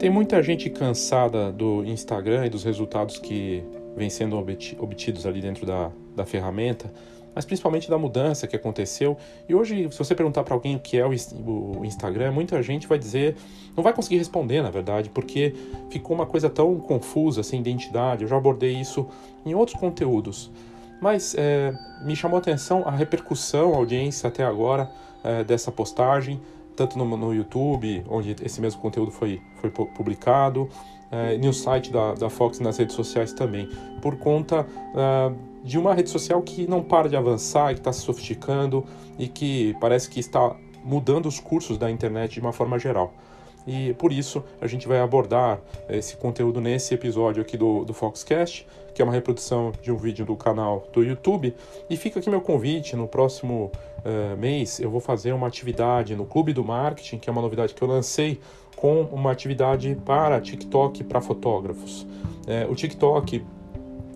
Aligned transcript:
Tem 0.00 0.08
muita 0.08 0.42
gente 0.42 0.70
cansada 0.70 1.52
do 1.52 1.84
Instagram 1.84 2.46
e 2.46 2.48
dos 2.48 2.64
resultados 2.64 3.18
que 3.18 3.62
vêm 3.94 4.08
sendo 4.08 4.34
obtidos 4.78 5.26
ali 5.26 5.42
dentro 5.42 5.66
da, 5.66 5.90
da 6.16 6.24
ferramenta, 6.24 6.90
mas 7.34 7.44
principalmente 7.44 7.90
da 7.90 7.98
mudança 7.98 8.46
que 8.46 8.56
aconteceu. 8.56 9.14
E 9.46 9.54
hoje, 9.54 9.88
se 9.92 9.98
você 9.98 10.14
perguntar 10.14 10.42
para 10.42 10.54
alguém 10.54 10.74
o 10.74 10.80
que 10.80 10.96
é 10.96 11.04
o, 11.04 11.10
o 11.10 11.84
Instagram, 11.84 12.32
muita 12.32 12.62
gente 12.62 12.86
vai 12.86 12.98
dizer, 12.98 13.36
não 13.76 13.84
vai 13.84 13.92
conseguir 13.92 14.16
responder, 14.16 14.62
na 14.62 14.70
verdade, 14.70 15.10
porque 15.10 15.54
ficou 15.90 16.16
uma 16.16 16.24
coisa 16.24 16.48
tão 16.48 16.78
confusa, 16.78 17.42
sem 17.42 17.60
identidade. 17.60 18.22
Eu 18.22 18.28
já 18.28 18.38
abordei 18.38 18.72
isso 18.72 19.06
em 19.44 19.54
outros 19.54 19.78
conteúdos. 19.78 20.50
Mas 20.98 21.34
é, 21.36 21.74
me 22.06 22.16
chamou 22.16 22.38
a 22.38 22.40
atenção 22.40 22.84
a 22.86 22.90
repercussão, 22.90 23.74
a 23.74 23.76
audiência 23.76 24.28
até 24.28 24.44
agora 24.44 24.90
é, 25.22 25.44
dessa 25.44 25.70
postagem, 25.70 26.40
tanto 26.76 26.98
no, 26.98 27.16
no, 27.16 27.34
YouTube, 27.34 28.04
onde 28.08 28.36
esse 28.42 28.60
mesmo 28.60 28.80
conteúdo 28.80 29.10
foi, 29.10 29.40
foi 29.60 29.70
publicado, 29.70 30.68
é, 31.10 31.36
no 31.38 31.52
site 31.52 31.90
da, 31.90 32.14
da 32.14 32.30
Fox 32.30 32.60
nas 32.60 32.78
redes 32.78 32.94
sociais 32.94 33.32
também, 33.32 33.68
por 34.00 34.16
conta 34.16 34.66
é, 34.94 35.32
de 35.64 35.78
uma 35.78 35.94
rede 35.94 36.08
social 36.08 36.40
que 36.42 36.66
não 36.68 36.82
para 36.82 37.08
de 37.08 37.16
avançar, 37.16 37.74
que 37.74 37.80
está 37.80 37.92
se 37.92 38.00
sofisticando 38.00 38.84
e 39.18 39.28
que 39.28 39.76
parece 39.80 40.08
que 40.08 40.20
está 40.20 40.56
mudando 40.84 41.26
os 41.26 41.38
cursos 41.38 41.76
da 41.76 41.90
internet 41.90 42.34
de 42.34 42.40
uma 42.40 42.52
forma 42.52 42.78
geral. 42.78 43.12
E 43.66 43.92
por 43.94 44.12
isso 44.12 44.42
a 44.60 44.66
gente 44.66 44.88
vai 44.88 45.00
abordar 45.00 45.60
esse 45.88 46.16
conteúdo 46.16 46.60
nesse 46.60 46.94
episódio 46.94 47.42
aqui 47.42 47.56
do, 47.56 47.84
do 47.84 47.92
Foxcast, 47.92 48.66
que 48.94 49.02
é 49.02 49.04
uma 49.04 49.12
reprodução 49.12 49.72
de 49.82 49.92
um 49.92 49.96
vídeo 49.96 50.24
do 50.24 50.36
canal 50.36 50.86
do 50.92 51.02
YouTube. 51.02 51.54
E 51.88 51.96
fica 51.96 52.20
aqui 52.20 52.28
meu 52.30 52.40
convite: 52.40 52.96
no 52.96 53.08
próximo 53.08 53.70
uh, 53.98 54.36
mês 54.36 54.80
eu 54.80 54.90
vou 54.90 55.00
fazer 55.00 55.32
uma 55.32 55.46
atividade 55.46 56.14
no 56.16 56.24
Clube 56.24 56.52
do 56.52 56.64
Marketing, 56.64 57.18
que 57.18 57.28
é 57.28 57.32
uma 57.32 57.42
novidade 57.42 57.74
que 57.74 57.82
eu 57.82 57.88
lancei, 57.88 58.40
com 58.76 59.02
uma 59.12 59.30
atividade 59.30 59.96
para 60.04 60.40
TikTok 60.40 61.04
para 61.04 61.20
fotógrafos. 61.20 62.06
É, 62.46 62.66
o 62.66 62.74
TikTok 62.74 63.44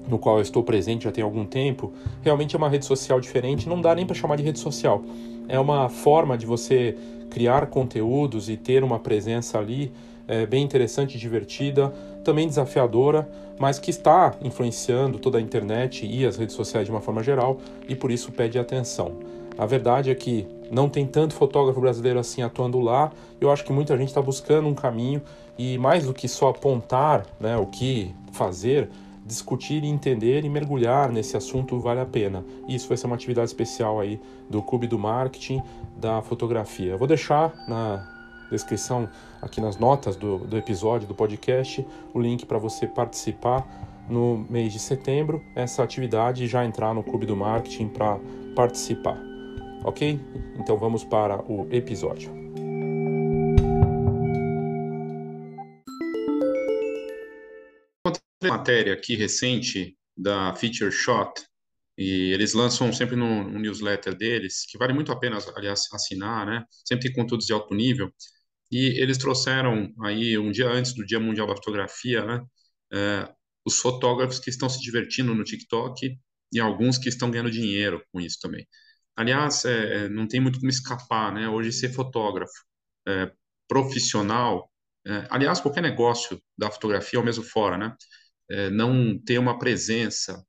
no 0.08 0.19
qual 0.19 0.36
eu 0.36 0.42
estou 0.42 0.62
presente 0.62 1.05
já 1.05 1.12
tem 1.12 1.25
algum 1.25 1.44
tempo, 1.44 1.92
realmente 2.22 2.55
é 2.55 2.59
uma 2.59 2.69
rede 2.69 2.84
social 2.84 3.20
diferente, 3.20 3.69
não 3.69 3.81
dá 3.81 3.94
nem 3.94 4.05
para 4.05 4.14
chamar 4.14 4.36
de 4.36 4.42
rede 4.42 4.59
social. 4.59 5.03
É 5.48 5.59
uma 5.59 5.88
forma 5.88 6.36
de 6.36 6.47
você 6.47 6.97
criar 7.31 7.66
conteúdos 7.66 8.48
e 8.48 8.56
ter 8.56 8.84
uma 8.84 8.98
presença 8.98 9.59
ali 9.59 9.92
é, 10.27 10.47
bem 10.47 10.64
interessante, 10.64 11.19
divertida, 11.19 11.92
também 12.22 12.47
desafiadora, 12.47 13.28
mas 13.58 13.78
que 13.78 13.91
está 13.91 14.34
influenciando 14.42 15.19
toda 15.19 15.39
a 15.39 15.41
internet 15.41 16.06
e 16.06 16.27
as 16.27 16.36
redes 16.36 16.55
sociais 16.55 16.86
de 16.86 16.91
uma 16.91 17.00
forma 17.00 17.22
geral 17.22 17.58
e 17.89 17.94
por 17.94 18.11
isso 18.11 18.33
pede 18.33 18.58
atenção. 18.58 19.12
A 19.56 19.66
verdade 19.66 20.11
é 20.11 20.14
que 20.14 20.47
não 20.70 20.89
tem 20.89 21.06
tanto 21.06 21.34
fotógrafo 21.34 21.81
brasileiro 21.81 22.19
assim 22.19 22.42
atuando 22.42 22.81
lá. 22.81 23.12
Eu 23.41 23.50
acho 23.50 23.64
que 23.64 23.72
muita 23.72 23.97
gente 23.97 24.08
está 24.08 24.20
buscando 24.20 24.69
um 24.69 24.75
caminho 24.75 25.22
e 25.56 25.78
mais 25.78 26.05
do 26.05 26.12
que 26.12 26.27
só 26.27 26.48
apontar 26.48 27.25
né, 27.38 27.56
o 27.56 27.66
que 27.66 28.12
fazer, 28.33 28.91
discutir 29.25 29.84
entender 29.84 30.44
e 30.44 30.48
mergulhar 30.48 31.11
nesse 31.12 31.36
assunto 31.36 31.78
vale 31.78 32.00
a 32.00 32.06
pena. 32.06 32.44
Isso 32.69 32.88
vai 32.88 32.97
ser 32.97 33.06
uma 33.06 33.14
atividade 33.14 33.48
especial 33.48 34.00
aí 34.00 34.20
do 34.50 34.61
Clube 34.61 34.88
do 34.88 34.98
Marketing 34.98 35.62
da 35.97 36.20
Fotografia. 36.20 36.92
Eu 36.92 36.98
vou 36.98 37.06
deixar 37.06 37.55
na 37.69 38.05
descrição, 38.50 39.09
aqui 39.45 39.61
nas 39.61 39.77
notas 39.77 40.17
do, 40.17 40.39
do 40.39 40.56
episódio 40.56 41.06
do 41.06 41.14
podcast, 41.14 41.87
o 42.12 42.20
link 42.20 42.47
para 42.47 42.59
você 42.59 42.87
participar 42.87 43.67
no 44.09 44.47
mês 44.50 44.73
de 44.73 44.78
setembro, 44.78 45.42
essa 45.55 45.83
atividade 45.83 46.45
e 46.45 46.47
já 46.47 46.64
entrar 46.64 46.95
no 46.95 47.03
Clube 47.03 47.27
do 47.27 47.37
Marketing 47.37 47.89
para 47.89 48.19
participar. 48.56 49.19
Ok? 49.84 50.19
Então 50.59 50.77
vamos 50.77 51.05
para 51.05 51.41
o 51.50 51.69
episódio. 51.70 52.45
matéria 58.42 58.92
aqui 58.92 59.17
recente 59.17 59.97
da 60.15 60.54
Feature 60.54 60.93
Shot, 60.93 61.33
e 61.97 62.33
eles 62.33 62.54
lançam 62.54 62.93
sempre 62.93 63.16
no, 63.16 63.44
no, 63.44 63.59
newsletter 63.59 64.16
deles, 64.16 64.66
que 64.69 64.77
vale 64.77 64.93
muito 64.93 65.12
a 65.12 65.19
pena, 65.19 65.38
aliás, 65.56 65.83
assinar, 65.93 66.44
né? 66.44 66.65
Sempre 66.84 67.06
tem 67.06 67.15
conteúdos 67.15 67.47
de 67.47 67.53
alto 67.53 67.75
nível. 67.75 68.12
E 68.74 69.00
eles 69.00 69.18
trouxeram 69.18 69.92
aí, 70.02 70.38
um 70.38 70.50
dia 70.50 70.68
antes 70.68 70.94
do 70.94 71.04
Dia 71.06 71.20
Mundial 71.20 71.46
da 71.46 71.54
Fotografia, 71.56 72.24
né? 72.24 72.44
É, 72.92 73.32
os 73.64 73.78
fotógrafos 73.78 74.38
que 74.38 74.50
estão 74.50 74.68
se 74.68 74.80
divertindo 74.80 75.34
no 75.34 75.44
TikTok 75.44 76.18
e 76.52 76.60
alguns 76.60 76.98
que 76.98 77.08
estão 77.08 77.30
ganhando 77.30 77.50
dinheiro 77.50 78.02
com 78.12 78.20
isso 78.20 78.38
também. 78.40 78.66
Aliás, 79.16 79.64
é, 79.64 80.06
é 80.06 80.08
não 80.08 80.26
tem 80.28 80.40
muito 80.40 80.58
como 80.60 80.70
escapar, 80.70 81.32
né? 81.32 81.48
Hoje, 81.48 81.72
ser 81.72 81.90
fotógrafo 81.92 82.52
é, 83.08 83.32
profissional, 83.68 84.70
é, 85.06 85.26
aliás, 85.30 85.60
qualquer 85.60 85.82
negócio 85.82 86.41
da 86.58 86.70
fotografia 86.70 87.18
ou 87.18 87.24
mesmo 87.24 87.44
fora, 87.44 87.78
né? 87.78 87.96
é, 88.50 88.70
não 88.70 89.18
ter 89.18 89.38
uma 89.38 89.58
presença 89.58 90.44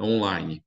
online, 0.00 0.64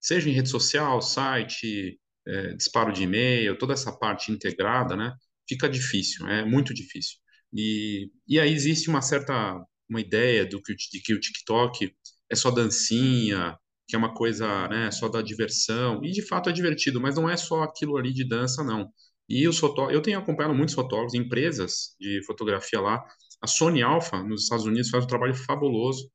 seja 0.00 0.28
em 0.30 0.32
rede 0.32 0.48
social, 0.50 1.00
site, 1.02 2.00
é, 2.26 2.54
disparo 2.54 2.92
de 2.92 3.04
e-mail, 3.04 3.58
toda 3.58 3.74
essa 3.74 3.92
parte 3.96 4.32
integrada, 4.32 4.96
né? 4.96 5.14
Fica 5.48 5.68
difícil, 5.68 6.26
é 6.28 6.44
muito 6.44 6.72
difícil. 6.74 7.18
E, 7.52 8.10
e 8.26 8.40
aí 8.40 8.52
existe 8.52 8.88
uma 8.88 9.02
certa 9.02 9.60
uma 9.88 10.00
ideia 10.00 10.46
do 10.46 10.62
que, 10.62 10.74
de 10.74 11.00
que 11.02 11.12
o 11.14 11.20
TikTok 11.20 11.94
é 12.30 12.34
só 12.34 12.50
dancinha, 12.50 13.58
que 13.86 13.94
é 13.94 13.98
uma 13.98 14.14
coisa, 14.14 14.68
né, 14.68 14.90
só 14.90 15.08
da 15.08 15.20
diversão. 15.20 16.02
E 16.02 16.10
de 16.12 16.22
fato 16.26 16.48
é 16.48 16.52
divertido, 16.52 17.00
mas 17.00 17.16
não 17.16 17.28
é 17.28 17.36
só 17.36 17.62
aquilo 17.62 17.96
ali 17.98 18.12
de 18.12 18.26
dança, 18.26 18.64
não. 18.64 18.90
E 19.28 19.46
os 19.46 19.58
fotó 19.58 19.90
eu 19.90 20.00
tenho 20.02 20.18
acompanhado 20.18 20.54
muitos 20.54 20.74
fotógrafos, 20.74 21.14
empresas 21.14 21.94
de 22.00 22.22
fotografia 22.26 22.80
lá, 22.80 23.04
a 23.40 23.46
Sony 23.46 23.82
Alpha, 23.82 24.22
nos 24.22 24.44
Estados 24.44 24.64
Unidos, 24.64 24.90
faz 24.90 25.04
um 25.04 25.06
trabalho 25.08 25.34
fabuloso, 25.34 26.10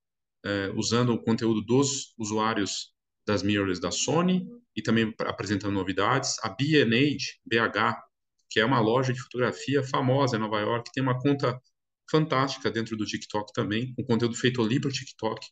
é, 0.45 0.71
usando 0.75 1.13
o 1.13 1.21
conteúdo 1.21 1.61
dos 1.61 2.13
usuários 2.17 2.93
das 3.25 3.43
mirrorless 3.43 3.81
da 3.81 3.91
Sony 3.91 4.47
e 4.75 4.81
também 4.81 5.13
apresentando 5.21 5.73
novidades. 5.73 6.37
A 6.43 6.49
B&H, 6.49 7.33
BH, 7.45 7.97
que 8.49 8.59
é 8.59 8.65
uma 8.65 8.79
loja 8.79 9.13
de 9.13 9.21
fotografia 9.21 9.83
famosa 9.83 10.37
em 10.37 10.39
Nova 10.39 10.59
York, 10.59 10.91
tem 10.93 11.03
uma 11.03 11.19
conta 11.19 11.59
fantástica 12.09 12.71
dentro 12.71 12.95
do 12.95 13.05
TikTok 13.05 13.51
também, 13.53 13.93
com 13.95 14.03
conteúdo 14.03 14.35
feito 14.35 14.61
ali 14.61 14.79
para 14.79 14.89
o 14.89 14.93
TikTok. 14.93 15.45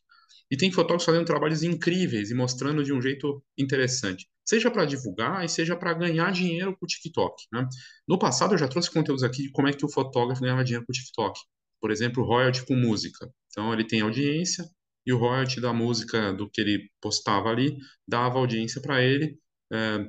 E 0.50 0.56
tem 0.56 0.70
fotógrafos 0.70 1.04
fazendo 1.04 1.24
trabalhos 1.26 1.62
incríveis 1.62 2.30
e 2.30 2.34
mostrando 2.34 2.84
de 2.84 2.92
um 2.92 3.02
jeito 3.02 3.42
interessante, 3.58 4.28
seja 4.44 4.70
para 4.70 4.84
divulgar 4.84 5.44
e 5.44 5.48
seja 5.48 5.76
para 5.76 5.92
ganhar 5.92 6.30
dinheiro 6.32 6.76
com 6.76 6.84
o 6.84 6.88
TikTok. 6.88 7.34
Né? 7.52 7.66
No 8.08 8.18
passado 8.18 8.54
eu 8.54 8.58
já 8.58 8.68
trouxe 8.68 8.90
conteúdos 8.90 9.24
aqui 9.24 9.42
de 9.42 9.50
como 9.50 9.68
é 9.68 9.72
que 9.72 9.84
o 9.84 9.88
fotógrafo 9.88 10.40
ganhava 10.40 10.62
dinheiro 10.64 10.86
com 10.86 10.92
o 10.92 10.94
TikTok 10.94 11.38
por 11.80 11.90
exemplo, 11.90 12.24
royalty 12.24 12.64
com 12.66 12.74
música. 12.74 13.30
Então, 13.48 13.72
ele 13.72 13.84
tem 13.84 14.00
audiência 14.00 14.64
e 15.06 15.12
o 15.12 15.18
royalty 15.18 15.60
da 15.60 15.72
música 15.72 16.32
do 16.32 16.50
que 16.50 16.60
ele 16.60 16.90
postava 17.00 17.48
ali 17.48 17.76
dava 18.06 18.38
audiência 18.38 18.80
para 18.80 19.02
ele. 19.02 19.38
É, 19.72 20.08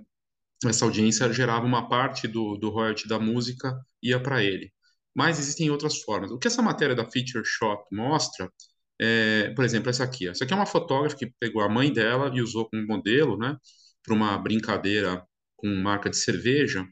essa 0.65 0.85
audiência 0.85 1.31
gerava 1.33 1.65
uma 1.65 1.87
parte 1.87 2.27
do, 2.27 2.57
do 2.57 2.69
royalty 2.69 3.07
da 3.07 3.19
música 3.19 3.79
ia 4.01 4.19
para 4.19 4.43
ele. 4.43 4.71
Mas 5.15 5.39
existem 5.39 5.69
outras 5.69 5.99
formas. 6.01 6.31
O 6.31 6.37
que 6.37 6.47
essa 6.47 6.61
matéria 6.61 6.95
da 6.95 7.05
Feature 7.05 7.43
Shop 7.45 7.83
mostra 7.91 8.51
é, 8.99 9.51
por 9.51 9.63
exemplo, 9.63 9.89
essa 9.89 10.03
aqui. 10.03 10.27
Essa 10.27 10.43
aqui 10.43 10.53
é 10.53 10.55
uma 10.55 10.65
fotógrafa 10.65 11.15
que 11.15 11.31
pegou 11.39 11.61
a 11.61 11.69
mãe 11.69 11.91
dela 11.93 12.31
e 12.33 12.41
usou 12.41 12.69
como 12.69 12.85
modelo, 12.85 13.37
né, 13.37 13.55
para 14.03 14.13
uma 14.13 14.37
brincadeira 14.37 15.23
com 15.55 15.67
marca 15.75 16.09
de 16.09 16.17
cerveja. 16.17 16.87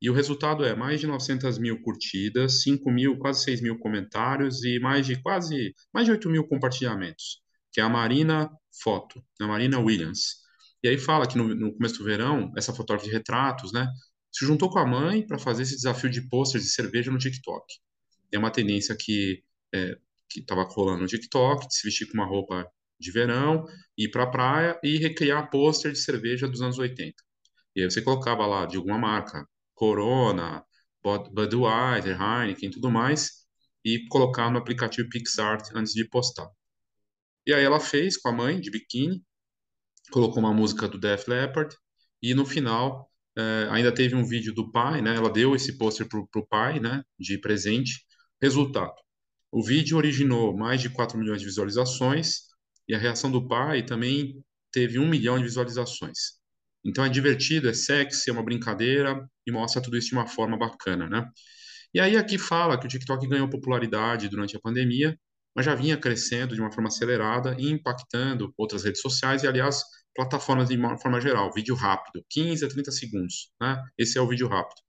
E 0.00 0.10
o 0.10 0.14
resultado 0.14 0.64
é 0.64 0.74
mais 0.74 1.00
de 1.00 1.06
900 1.06 1.58
mil 1.58 1.80
curtidas, 1.82 2.62
5 2.62 2.90
mil, 2.90 3.18
quase 3.18 3.44
6 3.44 3.60
mil 3.62 3.78
comentários 3.78 4.64
e 4.64 4.78
mais 4.80 5.06
de 5.06 5.20
quase 5.22 5.74
mais 5.94 6.06
de 6.06 6.12
8 6.12 6.28
mil 6.28 6.44
compartilhamentos, 6.46 7.40
que 7.72 7.80
é 7.80 7.84
a 7.84 7.88
Marina 7.88 8.50
Foto, 8.82 9.22
a 9.40 9.46
Marina 9.46 9.78
Williams. 9.78 10.41
E 10.82 10.88
aí 10.88 10.98
fala 10.98 11.26
que 11.26 11.38
no, 11.38 11.54
no 11.54 11.72
começo 11.74 11.98
do 11.98 12.04
verão, 12.04 12.52
essa 12.56 12.72
fotógrafa 12.72 13.06
de 13.06 13.12
retratos, 13.12 13.72
né, 13.72 13.86
se 14.32 14.46
juntou 14.46 14.70
com 14.70 14.78
a 14.78 14.86
mãe 14.86 15.26
para 15.26 15.38
fazer 15.38 15.62
esse 15.62 15.76
desafio 15.76 16.10
de 16.10 16.28
posters 16.28 16.64
de 16.64 16.70
cerveja 16.70 17.10
no 17.10 17.18
TikTok. 17.18 17.64
É 18.32 18.38
uma 18.38 18.50
tendência 18.50 18.96
que 18.98 19.42
é, 19.74 19.96
estava 20.36 20.62
rolando 20.62 21.02
no 21.02 21.06
TikTok, 21.06 21.68
de 21.68 21.74
se 21.74 21.86
vestir 21.86 22.06
com 22.06 22.14
uma 22.14 22.26
roupa 22.26 22.66
de 22.98 23.10
verão, 23.10 23.66
ir 23.96 24.10
para 24.10 24.24
a 24.24 24.30
praia 24.30 24.80
e 24.82 24.96
recriar 24.96 25.50
pôster 25.50 25.92
de 25.92 25.98
cerveja 25.98 26.48
dos 26.48 26.62
anos 26.62 26.78
80. 26.78 27.14
E 27.76 27.82
aí 27.82 27.90
você 27.90 28.00
colocava 28.00 28.46
lá 28.46 28.66
de 28.66 28.76
alguma 28.76 28.98
marca, 28.98 29.46
Corona, 29.74 30.64
Budweiser, 31.02 32.16
Heineken 32.20 32.68
e 32.68 32.72
tudo 32.72 32.90
mais, 32.90 33.42
e 33.84 34.06
colocar 34.08 34.50
no 34.50 34.58
aplicativo 34.58 35.08
PixArt 35.08 35.70
antes 35.74 35.92
de 35.92 36.08
postar. 36.08 36.48
E 37.46 37.52
aí 37.52 37.64
ela 37.64 37.80
fez 37.80 38.16
com 38.16 38.28
a 38.28 38.32
mãe, 38.32 38.60
de 38.60 38.70
biquíni, 38.70 39.22
colocou 40.10 40.38
uma 40.38 40.52
música 40.52 40.88
do 40.88 40.98
Def 40.98 41.28
Leppard, 41.28 41.74
e 42.22 42.34
no 42.34 42.44
final 42.44 43.10
é, 43.36 43.68
ainda 43.70 43.92
teve 43.92 44.14
um 44.14 44.24
vídeo 44.24 44.54
do 44.54 44.70
pai, 44.70 45.00
né? 45.02 45.16
Ela 45.16 45.30
deu 45.30 45.54
esse 45.54 45.76
pôster 45.78 46.08
pro, 46.08 46.26
pro 46.28 46.46
pai, 46.46 46.80
né? 46.80 47.02
De 47.18 47.38
presente. 47.38 48.04
Resultado: 48.40 48.94
o 49.50 49.62
vídeo 49.62 49.96
originou 49.96 50.56
mais 50.56 50.80
de 50.80 50.90
4 50.90 51.18
milhões 51.18 51.40
de 51.40 51.46
visualizações 51.46 52.42
e 52.88 52.94
a 52.94 52.98
reação 52.98 53.30
do 53.30 53.46
pai 53.46 53.84
também 53.84 54.42
teve 54.72 54.98
1 54.98 55.06
milhão 55.06 55.38
de 55.38 55.44
visualizações. 55.44 56.40
Então 56.84 57.04
é 57.04 57.08
divertido, 57.08 57.68
é 57.68 57.74
sexy, 57.74 58.30
é 58.30 58.32
uma 58.32 58.42
brincadeira 58.42 59.28
e 59.46 59.52
mostra 59.52 59.80
tudo 59.80 59.96
isso 59.96 60.08
de 60.08 60.14
uma 60.14 60.26
forma 60.26 60.58
bacana, 60.58 61.08
né? 61.08 61.28
E 61.94 62.00
aí 62.00 62.16
aqui 62.16 62.38
fala 62.38 62.78
que 62.78 62.86
o 62.86 62.88
TikTok 62.88 63.26
ganhou 63.28 63.48
popularidade 63.48 64.28
durante 64.28 64.56
a 64.56 64.60
pandemia, 64.60 65.16
mas 65.54 65.66
já 65.66 65.74
vinha 65.74 65.96
crescendo 65.96 66.54
de 66.54 66.60
uma 66.60 66.72
forma 66.72 66.88
acelerada 66.88 67.56
e 67.58 67.70
impactando 67.70 68.52
outras 68.56 68.84
redes 68.84 69.00
sociais 69.00 69.42
e, 69.42 69.46
aliás, 69.46 69.82
plataformas 70.14 70.68
de 70.68 70.76
uma 70.76 70.98
forma 70.98 71.20
geral. 71.20 71.52
Vídeo 71.52 71.74
rápido, 71.74 72.24
15 72.30 72.64
a 72.64 72.68
30 72.68 72.90
segundos, 72.92 73.50
né? 73.60 73.82
Esse 73.98 74.18
é 74.18 74.20
o 74.20 74.28
vídeo 74.28 74.48
rápido. 74.48 74.80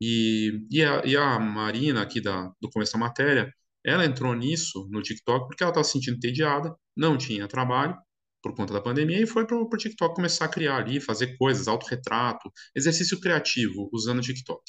E, 0.00 0.66
e, 0.70 0.82
a, 0.84 1.02
e 1.04 1.16
a 1.16 1.38
Marina, 1.38 2.02
aqui 2.02 2.20
da, 2.20 2.50
do 2.60 2.68
começo 2.70 2.92
da 2.92 2.98
matéria, 2.98 3.52
ela 3.84 4.04
entrou 4.04 4.34
nisso, 4.34 4.88
no 4.90 5.02
TikTok, 5.02 5.46
porque 5.46 5.62
ela 5.62 5.70
estava 5.70 5.84
se 5.84 5.92
sentindo 5.92 6.16
entediada, 6.16 6.74
não 6.96 7.18
tinha 7.18 7.46
trabalho 7.46 7.96
por 8.42 8.54
conta 8.54 8.74
da 8.74 8.80
pandemia 8.80 9.22
e 9.22 9.26
foi 9.26 9.46
para 9.46 9.56
o 9.56 9.68
TikTok 9.68 10.14
começar 10.14 10.46
a 10.46 10.48
criar 10.48 10.76
ali, 10.76 11.00
fazer 11.00 11.36
coisas, 11.38 11.66
autorretrato, 11.66 12.50
exercício 12.74 13.18
criativo 13.20 13.88
usando 13.92 14.18
o 14.18 14.22
TikTok. 14.22 14.62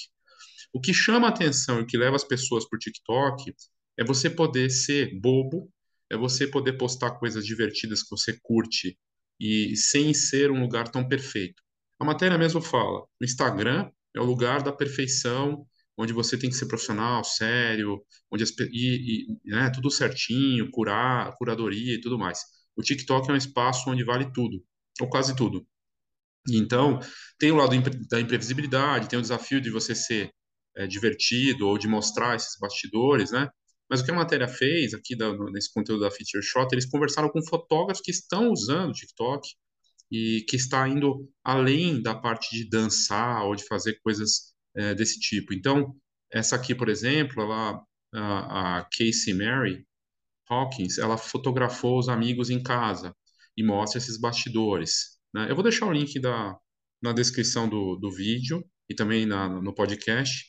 O 0.73 0.79
que 0.81 0.93
chama 0.93 1.27
a 1.27 1.29
atenção 1.29 1.81
e 1.81 1.85
que 1.85 1.97
leva 1.97 2.15
as 2.15 2.23
pessoas 2.23 2.67
para 2.67 2.77
o 2.77 2.79
TikTok 2.79 3.53
é 3.97 4.03
você 4.03 4.29
poder 4.29 4.69
ser 4.69 5.19
bobo, 5.19 5.71
é 6.09 6.17
você 6.17 6.47
poder 6.47 6.73
postar 6.73 7.11
coisas 7.11 7.45
divertidas 7.45 8.03
que 8.03 8.09
você 8.09 8.37
curte 8.41 8.97
e 9.39 9.75
sem 9.75 10.13
ser 10.13 10.51
um 10.51 10.61
lugar 10.61 10.89
tão 10.89 11.07
perfeito. 11.07 11.61
A 11.99 12.05
matéria 12.05 12.37
mesmo 12.37 12.61
fala, 12.61 13.01
o 13.01 13.23
Instagram 13.23 13.89
é 14.15 14.19
o 14.19 14.25
lugar 14.25 14.61
da 14.61 14.71
perfeição, 14.71 15.65
onde 15.97 16.13
você 16.13 16.37
tem 16.37 16.49
que 16.49 16.55
ser 16.55 16.67
profissional, 16.67 17.23
sério, 17.23 18.01
onde 18.31 18.43
as, 18.43 18.51
e, 18.59 19.25
e 19.45 19.49
né, 19.49 19.69
tudo 19.69 19.89
certinho, 19.89 20.69
curar, 20.71 21.33
curadoria 21.37 21.95
e 21.95 22.01
tudo 22.01 22.17
mais. 22.17 22.39
O 22.75 22.81
TikTok 22.81 23.29
é 23.29 23.33
um 23.33 23.37
espaço 23.37 23.89
onde 23.89 24.03
vale 24.03 24.31
tudo, 24.33 24.63
ou 24.99 25.09
quase 25.09 25.35
tudo. 25.35 25.65
Então, 26.49 26.99
tem 27.39 27.51
o 27.51 27.55
lado 27.55 27.71
da 28.09 28.19
imprevisibilidade, 28.19 29.09
tem 29.09 29.17
o 29.17 29.21
desafio 29.21 29.59
de 29.59 29.69
você 29.71 29.95
ser 29.95 30.31
é, 30.75 30.85
divertido 30.85 31.67
ou 31.67 31.77
de 31.77 31.87
mostrar 31.87 32.35
esses 32.35 32.57
bastidores, 32.59 33.31
né? 33.31 33.49
Mas 33.89 34.01
o 34.01 34.05
que 34.05 34.11
a 34.11 34.15
matéria 34.15 34.47
fez 34.47 34.93
aqui 34.93 35.15
da, 35.15 35.31
nesse 35.51 35.71
conteúdo 35.71 36.01
da 36.01 36.11
Feature 36.11 36.43
Shot, 36.43 36.67
eles 36.71 36.85
conversaram 36.85 37.29
com 37.29 37.41
fotógrafos 37.43 38.01
que 38.01 38.11
estão 38.11 38.51
usando 38.51 38.89
o 38.89 38.93
TikTok 38.93 39.47
e 40.11 40.45
que 40.47 40.55
está 40.55 40.87
indo 40.87 41.29
além 41.43 42.01
da 42.01 42.15
parte 42.15 42.55
de 42.55 42.69
dançar 42.69 43.43
ou 43.45 43.55
de 43.55 43.65
fazer 43.65 43.99
coisas 44.01 44.53
é, 44.75 44.93
desse 44.95 45.19
tipo. 45.19 45.53
Então, 45.53 45.95
essa 46.31 46.55
aqui, 46.55 46.73
por 46.73 46.89
exemplo, 46.89 47.41
ela, 47.41 47.81
a, 48.13 48.79
a 48.79 48.83
Casey 48.85 49.33
Mary 49.33 49.85
Hawkins, 50.49 50.97
ela 50.97 51.17
fotografou 51.17 51.99
os 51.99 52.09
amigos 52.09 52.49
em 52.49 52.61
casa 52.61 53.15
e 53.57 53.63
mostra 53.63 53.97
esses 53.97 54.19
bastidores. 54.19 55.17
Né? 55.33 55.49
Eu 55.49 55.55
vou 55.55 55.63
deixar 55.63 55.87
o 55.87 55.91
link 55.91 56.19
da, 56.19 56.57
na 57.01 57.13
descrição 57.13 57.67
do, 57.67 57.95
do 57.95 58.11
vídeo 58.11 58.63
e 58.89 58.95
também 58.95 59.25
na, 59.25 59.49
no 59.49 59.73
podcast. 59.73 60.45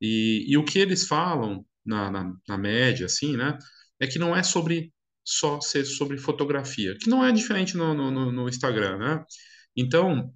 E, 0.00 0.46
e 0.48 0.56
o 0.56 0.64
que 0.64 0.78
eles 0.78 1.06
falam 1.06 1.64
na, 1.84 2.10
na, 2.10 2.32
na 2.48 2.58
média, 2.58 3.06
assim, 3.06 3.36
né, 3.36 3.58
é 4.00 4.06
que 4.06 4.18
não 4.18 4.34
é 4.36 4.42
sobre 4.42 4.92
só 5.24 5.60
ser 5.60 5.84
sobre 5.84 6.18
fotografia, 6.18 6.96
que 6.98 7.08
não 7.08 7.24
é 7.24 7.32
diferente 7.32 7.76
no, 7.76 7.94
no, 7.94 8.32
no 8.32 8.48
Instagram, 8.48 8.98
né? 8.98 9.24
Então, 9.76 10.32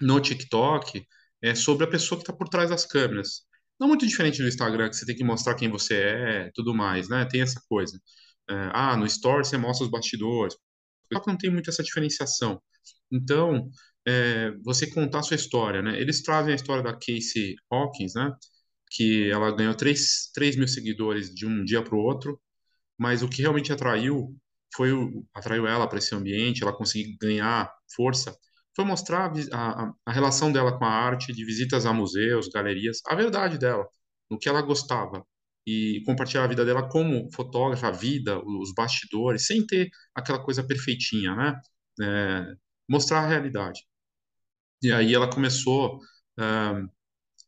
no 0.00 0.20
TikTok, 0.20 1.06
é 1.42 1.54
sobre 1.54 1.84
a 1.84 1.90
pessoa 1.90 2.18
que 2.18 2.22
está 2.24 2.32
por 2.32 2.48
trás 2.48 2.70
das 2.70 2.84
câmeras. 2.84 3.42
Não 3.80 3.88
muito 3.88 4.06
diferente 4.06 4.42
do 4.42 4.48
Instagram, 4.48 4.90
que 4.90 4.96
você 4.96 5.06
tem 5.06 5.16
que 5.16 5.24
mostrar 5.24 5.54
quem 5.54 5.70
você 5.70 5.94
é, 5.94 6.50
tudo 6.54 6.74
mais, 6.74 7.08
né? 7.08 7.24
Tem 7.26 7.40
essa 7.42 7.60
coisa. 7.68 7.98
É, 8.50 8.70
ah, 8.74 8.96
no 8.96 9.06
Story 9.06 9.46
você 9.46 9.56
mostra 9.56 9.84
os 9.86 9.90
bastidores. 9.90 10.56
Só 11.12 11.20
que 11.20 11.28
não 11.28 11.38
tem 11.38 11.50
muito 11.50 11.70
essa 11.70 11.82
diferenciação. 11.82 12.60
Então, 13.10 13.70
é, 14.06 14.52
você 14.64 14.88
contar 14.90 15.20
a 15.20 15.22
sua 15.22 15.36
história, 15.36 15.82
né? 15.82 16.00
Eles 16.00 16.22
trazem 16.22 16.52
a 16.52 16.56
história 16.56 16.82
da 16.82 16.92
Casey 16.92 17.54
Hawkins, 17.70 18.14
né? 18.14 18.32
Que 18.90 19.30
ela 19.30 19.54
ganhou 19.54 19.74
3, 19.74 20.30
3 20.34 20.56
mil 20.56 20.68
seguidores 20.68 21.34
de 21.34 21.46
um 21.46 21.64
dia 21.64 21.82
para 21.82 21.94
o 21.94 21.98
outro, 21.98 22.40
mas 22.98 23.22
o 23.22 23.28
que 23.28 23.42
realmente 23.42 23.72
atraiu 23.72 24.36
foi 24.74 24.92
o, 24.92 25.24
atraiu 25.34 25.66
ela 25.66 25.86
para 25.88 25.98
esse 25.98 26.14
ambiente, 26.14 26.62
ela 26.62 26.72
conseguiu 26.76 27.16
ganhar 27.20 27.72
força 27.94 28.36
foi 28.78 28.84
mostrar 28.84 29.32
a, 29.52 29.92
a, 30.06 30.12
relação 30.12 30.52
dela 30.52 30.78
com 30.78 30.84
a 30.84 30.88
arte, 30.88 31.32
de 31.32 31.44
visitas 31.44 31.84
a 31.84 31.92
museus, 31.92 32.48
galerias, 32.48 33.00
a 33.08 33.14
verdade 33.16 33.58
dela, 33.58 33.84
o 34.30 34.38
que 34.38 34.48
ela 34.48 34.62
gostava 34.62 35.26
e 35.66 36.00
compartilhar 36.06 36.44
a 36.44 36.46
vida 36.46 36.64
dela 36.64 36.88
como 36.88 37.28
fotógrafa, 37.32 37.88
a 37.88 37.90
vida, 37.90 38.38
os 38.38 38.72
bastidores, 38.72 39.46
sem 39.46 39.66
ter 39.66 39.90
aquela 40.14 40.38
coisa 40.38 40.62
perfeitinha, 40.64 41.34
né? 41.34 41.60
É, 42.00 42.54
mostrar 42.88 43.24
a 43.24 43.26
realidade. 43.26 43.80
E 44.82 44.92
aí 44.92 45.12
ela 45.12 45.28
começou, 45.28 45.98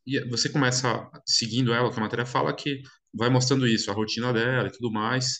e 0.05 0.19
você 0.29 0.49
começa 0.49 1.09
seguindo 1.25 1.73
ela, 1.73 1.91
que 1.91 1.97
a 1.97 2.01
matéria 2.01 2.25
fala 2.25 2.53
que 2.55 2.81
vai 3.13 3.29
mostrando 3.29 3.67
isso, 3.67 3.91
a 3.91 3.93
rotina 3.93 4.33
dela 4.33 4.67
e 4.67 4.71
tudo 4.71 4.91
mais, 4.91 5.39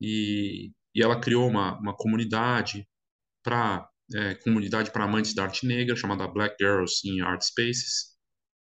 e, 0.00 0.70
e 0.94 1.02
ela 1.02 1.20
criou 1.20 1.48
uma, 1.48 1.78
uma 1.78 1.94
comunidade 1.96 2.86
para 3.42 3.88
é, 4.14 4.34
comunidade 4.36 4.90
para 4.90 5.04
amantes 5.04 5.34
da 5.34 5.44
arte 5.44 5.66
negra, 5.66 5.96
chamada 5.96 6.26
Black 6.28 6.56
Girls 6.60 7.00
in 7.04 7.20
Art 7.20 7.42
Spaces, 7.42 8.12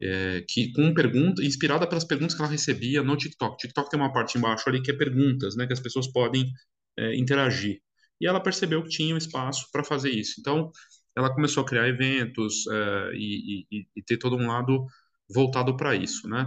é, 0.01 0.44
que 0.48 0.71
com 0.74 0.94
pergunta, 0.94 1.44
inspirada 1.44 1.88
pelas 1.88 2.06
perguntas 2.06 2.36
que 2.36 2.42
ela 2.42 2.51
recebia 2.51 3.04
no 3.04 3.15
TikTok. 3.18 3.57
TikTok 3.57 3.89
tem 3.89 4.00
uma 4.00 4.13
parte 4.13 4.38
embaixo 4.38 4.68
ali 4.69 4.81
que 4.81 4.92
é 4.92 4.94
perguntas, 4.94 5.56
né, 5.56 5.68
que 5.68 5.74
as 5.74 5.80
pessoas 5.80 6.12
podem 6.12 6.51
é, 6.97 7.15
interagir. 7.15 7.81
E 8.19 8.27
ela 8.27 8.39
percebeu 8.39 8.83
que 8.83 8.89
tinha 8.89 9.13
um 9.13 9.18
espaço 9.18 9.68
para 9.71 9.83
fazer 9.83 10.12
isso. 10.12 10.36
Então, 10.39 10.71
ela 11.15 11.33
começou 11.33 11.63
a 11.63 11.65
criar 11.65 11.88
eventos 11.88 12.65
é, 12.68 13.12
e, 13.15 13.65
e, 13.71 13.88
e, 13.95 14.04
ter 14.04 14.18
todo 14.18 14.36
um 14.36 14.47
lado 14.47 14.86
voltado 15.33 15.75
para 15.78 15.95
isso, 15.95 16.28
né? 16.28 16.45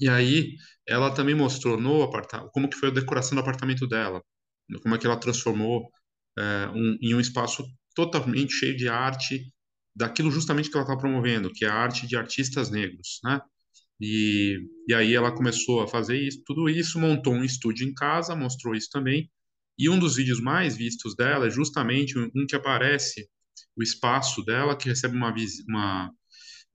E 0.00 0.08
aí, 0.08 0.56
ela 0.86 1.12
também 1.14 1.34
mostrou 1.34 1.78
no 1.78 2.02
apartamento 2.02 2.50
como 2.52 2.68
que 2.68 2.76
foi 2.76 2.88
a 2.88 2.92
decoração 2.92 3.36
do 3.36 3.40
apartamento 3.42 3.86
dela, 3.86 4.22
como 4.82 4.94
é 4.94 4.98
que 4.98 5.06
ela 5.06 5.18
transformou 5.18 5.90
é, 6.38 6.68
um, 6.74 6.96
em 7.02 7.14
um 7.14 7.20
espaço 7.20 7.64
totalmente 7.94 8.52
cheio 8.54 8.76
de 8.76 8.88
arte 8.88 9.52
daquilo 9.94 10.30
justamente 10.30 10.70
que 10.70 10.76
ela 10.76 10.84
está 10.84 10.96
promovendo, 10.96 11.52
que 11.52 11.64
é 11.64 11.68
a 11.68 11.74
arte 11.74 12.06
de 12.06 12.16
artistas 12.16 12.70
negros, 12.70 13.20
né? 13.24 13.40
E, 14.00 14.58
e 14.88 14.94
aí 14.94 15.14
ela 15.14 15.34
começou 15.34 15.82
a 15.82 15.88
fazer 15.88 16.18
isso, 16.18 16.42
tudo 16.46 16.68
isso, 16.68 16.98
montou 16.98 17.34
um 17.34 17.44
estúdio 17.44 17.86
em 17.86 17.92
casa, 17.92 18.34
mostrou 18.34 18.74
isso 18.74 18.88
também. 18.90 19.30
E 19.78 19.88
um 19.90 19.98
dos 19.98 20.16
vídeos 20.16 20.40
mais 20.40 20.76
vistos 20.76 21.14
dela 21.14 21.46
é 21.46 21.50
justamente 21.50 22.18
um 22.18 22.46
que 22.46 22.56
aparece 22.56 23.28
o 23.76 23.82
espaço 23.82 24.42
dela, 24.44 24.76
que 24.76 24.88
recebe 24.88 25.16
uma, 25.16 25.34
uma 25.68 26.10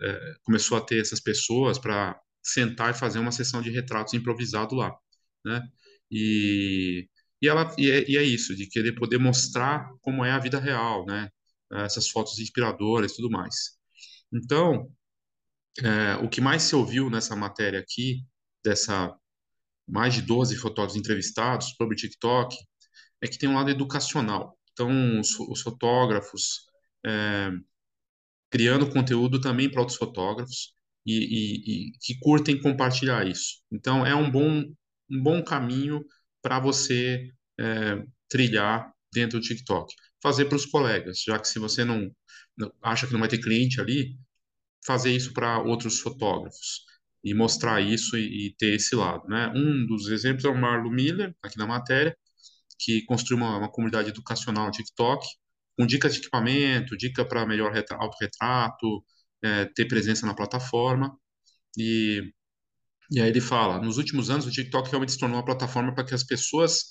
é, 0.01 0.33
começou 0.43 0.77
a 0.77 0.81
ter 0.81 1.01
essas 1.01 1.19
pessoas 1.19 1.79
para 1.79 2.19
sentar 2.43 2.91
e 2.91 2.97
fazer 2.97 3.19
uma 3.19 3.31
sessão 3.31 3.61
de 3.61 3.71
retratos 3.71 4.13
improvisado 4.13 4.75
lá, 4.75 4.95
né? 5.45 5.61
E 6.11 7.07
e, 7.41 7.47
ela, 7.47 7.73
e 7.77 7.91
é, 7.91 8.09
e, 8.09 8.17
é, 8.17 8.23
isso, 8.23 8.55
de 8.55 8.67
querer 8.67 8.93
poder 8.93 9.17
mostrar 9.19 9.89
como 10.01 10.23
é 10.25 10.31
a 10.31 10.39
vida 10.39 10.59
real, 10.59 11.05
né? 11.05 11.29
Essas 11.71 12.09
fotos 12.09 12.39
inspiradoras 12.39 13.11
e 13.11 13.15
tudo 13.15 13.29
mais. 13.29 13.77
Então, 14.33 14.89
é, 15.83 16.15
o 16.23 16.29
que 16.29 16.41
mais 16.41 16.63
se 16.63 16.75
ouviu 16.75 17.09
nessa 17.09 17.35
matéria 17.35 17.79
aqui, 17.79 18.23
dessa 18.63 19.15
mais 19.87 20.13
de 20.15 20.21
12 20.21 20.55
fotógrafos 20.57 20.97
entrevistados 20.99 21.69
sobre 21.77 21.95
o 21.95 21.97
TikTok, 21.97 22.55
é 23.21 23.27
que 23.27 23.37
tem 23.37 23.49
um 23.49 23.55
lado 23.55 23.69
educacional. 23.69 24.57
Então, 24.73 25.19
os, 25.19 25.39
os 25.39 25.61
fotógrafos 25.61 26.65
é, 27.05 27.51
criando 28.55 28.89
conteúdo 28.89 29.41
também 29.41 29.69
para 29.69 29.81
outros 29.81 29.97
fotógrafos 29.97 30.73
e, 31.05 31.11
e, 31.13 31.89
e, 31.89 31.91
que 31.99 32.17
curtem 32.21 32.57
compartilhar 32.57 33.27
isso. 33.27 33.55
Então, 33.69 34.05
é 34.05 34.15
um 34.15 34.31
bom, 34.31 34.63
um 35.11 35.21
bom 35.21 35.43
caminho 35.43 36.01
para 36.41 36.57
você 36.57 37.29
é, 37.59 38.01
trilhar 38.29 38.89
dentro 39.13 39.41
do 39.41 39.45
TikTok. 39.45 39.93
Fazer 40.23 40.45
para 40.45 40.55
os 40.55 40.65
colegas, 40.65 41.21
já 41.21 41.37
que 41.37 41.49
se 41.49 41.59
você 41.59 41.83
não, 41.83 42.09
não, 42.57 42.71
acha 42.81 43.05
que 43.05 43.11
não 43.11 43.19
vai 43.19 43.27
ter 43.27 43.39
cliente 43.39 43.81
ali, 43.81 44.17
fazer 44.85 45.11
isso 45.11 45.33
para 45.33 45.61
outros 45.61 45.99
fotógrafos 45.99 46.85
e 47.25 47.33
mostrar 47.33 47.81
isso 47.81 48.15
e, 48.17 48.47
e, 48.47 48.55
ter 48.55 48.75
esse 48.75 48.95
lado, 48.95 49.27
né? 49.27 49.51
Um 49.53 49.85
dos 49.85 50.07
exemplos 50.07 50.45
é 50.45 50.49
o 50.49 50.57
Marlon 50.57 50.91
Miller, 50.91 51.35
aqui 51.43 51.57
na 51.57 51.67
matéria, 51.67 52.17
que 52.79 53.01
construiu 53.03 53.43
uma, 53.43 53.57
uma 53.57 53.69
comunidade 53.69 54.09
educacional 54.11 54.67
no 54.67 54.71
TikTok, 54.71 55.27
com 55.77 55.85
dicas 55.85 56.13
de 56.13 56.19
equipamento, 56.19 56.97
dica 56.97 57.25
para 57.25 57.45
melhor 57.45 57.73
autorretrato, 57.91 59.03
é, 59.43 59.65
ter 59.75 59.85
presença 59.87 60.25
na 60.25 60.35
plataforma. 60.35 61.15
E 61.77 62.21
e 63.11 63.19
aí 63.21 63.29
ele 63.29 63.41
fala: 63.41 63.79
nos 63.81 63.97
últimos 63.97 64.29
anos, 64.29 64.45
o 64.45 64.51
TikTok 64.51 64.89
realmente 64.89 65.11
se 65.13 65.19
tornou 65.19 65.37
uma 65.37 65.45
plataforma 65.45 65.93
para 65.93 66.05
que 66.05 66.13
as 66.13 66.23
pessoas 66.23 66.85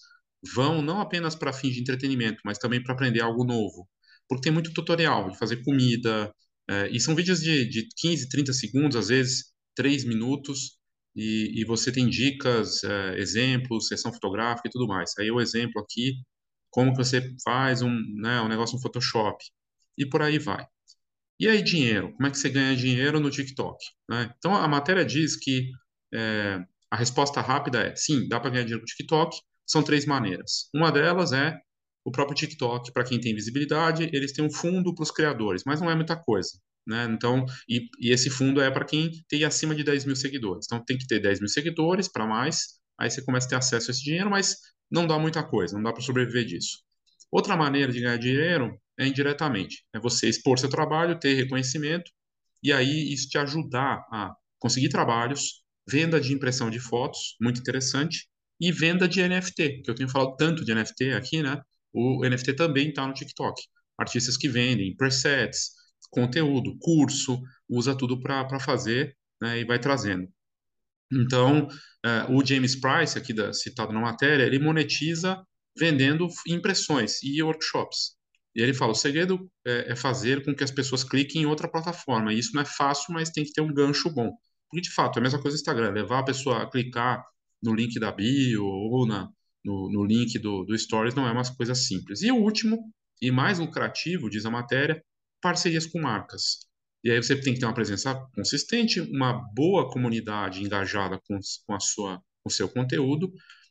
vão 0.55 0.83
não 0.83 1.01
apenas 1.01 1.35
para 1.35 1.53
fins 1.53 1.75
de 1.75 1.81
entretenimento, 1.81 2.41
mas 2.45 2.59
também 2.59 2.83
para 2.83 2.95
aprender 2.95 3.21
algo 3.21 3.45
novo. 3.45 3.89
Porque 4.29 4.45
tem 4.45 4.53
muito 4.53 4.73
tutorial 4.73 5.31
de 5.31 5.39
fazer 5.39 5.63
comida, 5.65 6.33
é, 6.69 6.89
e 6.91 7.01
são 7.01 7.15
vídeos 7.15 7.41
de, 7.41 7.69
de 7.69 7.89
15, 7.97 8.29
30 8.29 8.53
segundos, 8.53 8.97
às 8.97 9.09
vezes 9.09 9.53
3 9.75 10.05
minutos, 10.05 10.79
e, 11.17 11.61
e 11.61 11.65
você 11.65 11.93
tem 11.93 12.09
dicas, 12.09 12.83
é, 12.85 13.19
exemplos, 13.19 13.89
sessão 13.89 14.13
fotográfica 14.13 14.69
e 14.69 14.71
tudo 14.71 14.87
mais. 14.87 15.13
Aí 15.19 15.31
o 15.31 15.41
exemplo 15.41 15.81
aqui, 15.83 16.15
como 16.75 16.91
que 16.91 16.99
você 16.99 17.33
faz 17.45 17.83
um, 17.83 17.97
né, 18.17 18.41
um 18.41 18.49
negócio 18.49 18.75
no 18.75 18.83
Photoshop, 18.83 19.39
e 19.97 20.05
por 20.05 20.21
aí 20.21 20.41
vai. 20.41 20.67
E 21.39 21.49
aí 21.49 21.63
dinheiro, 21.63 22.13
como 22.15 22.27
é 22.27 22.31
que 22.33 22.37
você 22.37 22.49
ganha 22.49 22.75
dinheiro 22.75 23.21
no 23.21 23.31
TikTok? 23.31 23.79
Né? 24.11 24.35
Então 24.37 24.53
a 24.53 24.67
matéria 24.67 25.05
diz 25.05 25.37
que 25.37 25.71
é, 26.13 26.61
a 26.91 26.97
resposta 26.97 27.41
rápida 27.41 27.81
é 27.81 27.95
sim, 27.95 28.27
dá 28.29 28.41
para 28.41 28.51
ganhar 28.51 28.65
dinheiro 28.65 28.81
com 28.81 28.87
o 28.87 28.97
TikTok. 28.97 29.37
São 29.65 29.85
três 29.85 30.05
maneiras. 30.05 30.69
Uma 30.75 30.91
delas 30.91 31.33
é 31.33 31.57
o 32.05 32.11
próprio 32.11 32.37
TikTok, 32.37 32.93
para 32.93 33.05
quem 33.05 33.21
tem 33.21 33.35
visibilidade, 33.35 34.11
eles 34.13 34.33
têm 34.33 34.45
um 34.45 34.51
fundo 34.53 34.95
para 34.95 35.05
os 35.05 35.13
criadores, 35.13 35.63
mas 35.65 35.81
não 35.81 35.91
é 35.91 35.95
muita 35.95 36.17
coisa. 36.17 36.51
Né? 36.87 37.05
Então, 37.11 37.47
e, 37.69 37.89
e 38.01 38.11
esse 38.13 38.29
fundo 38.29 38.61
é 38.61 38.71
para 38.71 38.85
quem 38.85 39.13
tem 39.29 39.45
acima 39.45 39.75
de 39.77 39.85
10 39.85 40.05
mil 40.05 40.17
seguidores. 40.17 40.67
Então, 40.67 40.85
tem 40.85 40.99
que 40.99 41.07
ter 41.07 41.21
10 41.21 41.39
mil 41.39 41.49
seguidores 41.49 42.09
para 42.09 42.27
mais, 42.27 42.81
aí 42.99 43.11
você 43.11 43.23
começa 43.23 43.47
a 43.47 43.51
ter 43.51 43.57
acesso 43.57 43.91
a 43.91 43.93
esse 43.93 44.03
dinheiro, 44.03 44.31
mas 44.31 44.57
não 44.91 45.07
dá 45.07 45.19
muita 45.19 45.43
coisa, 45.43 45.75
não 45.75 45.83
dá 45.83 45.93
para 45.93 46.03
sobreviver 46.03 46.45
disso. 46.45 46.79
Outra 47.31 47.57
maneira 47.57 47.93
de 47.93 48.01
ganhar 48.01 48.17
dinheiro 48.17 48.79
é 48.99 49.07
indiretamente, 49.07 49.85
é 49.93 49.99
você 49.99 50.29
expor 50.29 50.59
seu 50.59 50.69
trabalho, 50.69 51.19
ter 51.19 51.35
reconhecimento, 51.35 52.11
e 52.63 52.73
aí 52.73 53.13
isso 53.13 53.29
te 53.29 53.39
ajudar 53.39 54.07
a 54.11 54.35
conseguir 54.59 54.89
trabalhos, 54.89 55.63
venda 55.87 56.21
de 56.21 56.33
impressão 56.33 56.71
de 56.71 56.79
fotos, 56.79 57.37
muito 57.41 57.61
interessante, 57.61 58.29
e 58.61 58.73
venda 58.73 59.09
de 59.09 59.21
NFT, 59.21 59.83
que 59.83 59.91
eu 59.91 59.95
tenho 59.95 60.09
falado 60.09 60.37
tanto 60.37 60.65
de 60.65 60.75
NFT 60.75 61.13
aqui, 61.13 61.43
né? 61.43 61.61
O 61.93 62.25
NFT 62.25 62.55
também 62.55 62.89
está 62.89 63.07
no 63.07 63.13
TikTok. 63.13 63.63
Artistas 63.99 64.37
que 64.37 64.49
vendem 64.49 64.97
presets, 64.97 65.73
conteúdo, 66.11 66.77
curso, 66.79 67.41
usa 67.69 67.97
tudo 67.97 68.21
para 68.21 68.61
fazer 68.61 69.17
né, 69.41 69.59
e 69.61 69.65
vai 69.65 69.79
trazendo. 69.79 70.29
Então, 71.13 71.69
uh, 72.05 72.33
o 72.37 72.45
James 72.45 72.81
Price, 72.81 73.17
aqui 73.17 73.33
da, 73.33 73.53
citado 73.53 73.93
na 73.93 74.01
matéria, 74.01 74.45
ele 74.45 74.59
monetiza 74.59 75.43
vendendo 75.77 76.29
impressões 76.49 77.23
e 77.23 77.43
workshops. 77.43 78.17
E 78.55 78.63
ele 78.63 78.75
fala: 78.75 78.93
o 78.93 78.97
segredo 78.97 79.51
é, 79.67 79.93
é, 79.93 79.97
fazer 79.97 80.45
com 80.45 80.55
que 80.55 80.65
as 80.65 80.71
pessoas 80.71 81.05
cliquem 81.05 81.43
em 81.43 81.47
outra 81.47 81.69
plataforma. 81.69 82.33
E 82.33 82.39
isso 82.39 82.53
não 82.55 82.63
é 82.63 82.65
fácil, 82.65 83.13
mas 83.13 83.31
tem 83.31 83.45
que 83.45 83.53
ter 83.53 83.61
um 83.61 83.73
gancho 83.73 84.13
bom. 84.13 84.31
Porque, 84.71 84.83
de 84.83 84.93
fato, 84.93 85.19
é 85.19 85.21
a 85.21 85.23
mesma 85.23 85.41
coisa 85.41 85.57
no 85.57 85.61
Instagram: 85.61 85.91
levar 85.91 86.21
a 86.21 86.25
pessoa 86.25 86.63
a 86.63 86.71
clicar 86.71 87.25
no 87.63 87.75
link 87.75 87.99
da 87.99 88.13
bio 88.13 88.65
ou 88.65 89.07
na, 89.07 89.29
no, 89.65 89.91
no 89.91 90.05
link 90.05 90.39
do, 90.39 90.65
do 90.65 90.79
Stories 90.79 91.15
não 91.15 91.27
é 91.27 91.33
uma 91.33 91.43
coisa 91.57 91.75
simples. 91.75 92.23
E 92.23 92.31
o 92.31 92.37
último, 92.37 92.79
e 93.21 93.31
mais 93.31 93.59
lucrativo, 93.59 94.31
diz 94.31 94.45
a 94.47 94.51
matéria, 94.51 95.03
parcerias 95.41 95.87
com 95.87 96.01
marcas. 96.01 96.61
E 97.05 97.11
aí 97.11 97.23
você 97.23 97.37
tem 97.37 97.53
que 97.53 97.61
ter 97.61 97.67
uma 97.67 97.75
presença 97.75 98.15
consistente, 98.35 99.01
uma 99.01 99.35
boa 99.55 99.91
comunidade 99.91 100.63
engajada 100.63 101.21
com, 101.29 101.39
com, 101.67 101.75
a 101.75 101.81
sua, 101.81 102.17
com 102.43 102.49
o 102.49 102.51
seu 102.51 102.69
conteúdo 102.69 103.31